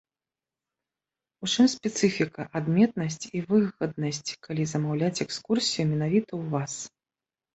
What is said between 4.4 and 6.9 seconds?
калі замаўляць экскурсію менавіта ў вас?